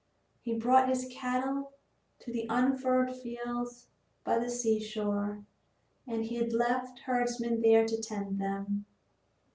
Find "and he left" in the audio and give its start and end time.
6.07-7.01